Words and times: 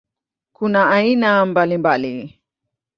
Kuna 0.55 0.79
aina 0.95 1.29
mbalimbali. 1.45 2.13